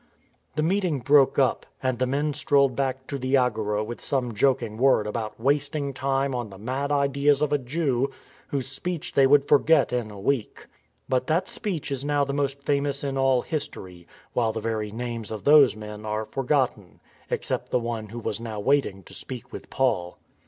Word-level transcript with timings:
The 0.55 0.63
meeting 0.63 0.97
broke 1.01 1.37
up, 1.37 1.63
and 1.83 1.99
the 1.99 2.07
men 2.07 2.33
strolled 2.33 2.75
back 2.75 3.05
to 3.05 3.19
the 3.19 3.37
Agora 3.37 3.83
with 3.83 4.01
some 4.01 4.33
joking 4.33 4.77
word 4.77 5.05
about 5.05 5.39
wasting 5.39 5.93
time 5.93 6.33
on 6.33 6.49
the 6.49 6.57
mad 6.57 6.91
ideas 6.91 7.43
of 7.43 7.53
a 7.53 7.59
Jew 7.59 8.09
whose 8.47 8.67
speech 8.67 9.13
they 9.13 9.27
would 9.27 9.47
forget 9.47 9.93
in 9.93 10.09
a 10.09 10.19
week. 10.19 10.65
But 11.07 11.27
that 11.27 11.47
speech 11.47 11.91
is 11.91 12.03
now 12.03 12.23
the 12.23 12.33
most 12.33 12.63
famous 12.63 13.03
in 13.03 13.15
all 13.15 13.43
history— 13.43 14.07
while 14.33 14.51
the 14.51 14.59
very 14.59 14.91
names 14.91 15.29
of 15.29 15.43
those 15.43 15.75
men 15.75 16.03
are 16.03 16.25
forgotten, 16.25 16.99
except 17.29 17.69
the 17.69 17.77
one 17.77 18.09
who 18.09 18.17
was 18.17 18.39
now 18.39 18.59
wait 18.59 18.87
ing 18.87 19.03
to 19.03 19.13
speak 19.13 19.53
with 19.53 19.69
Paul. 19.69 20.17